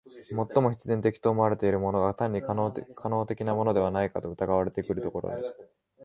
[0.27, 2.71] 最も必然的と思われているものが単に可能
[3.27, 5.43] 的なものではないかと疑われてくるところに、